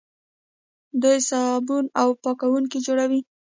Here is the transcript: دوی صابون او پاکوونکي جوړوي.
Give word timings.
دوی 1.01 1.17
صابون 1.29 1.85
او 2.01 2.09
پاکوونکي 2.23 2.77
جوړوي. 2.85 3.19